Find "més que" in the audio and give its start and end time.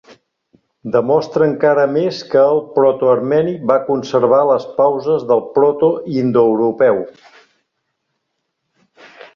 1.97-2.39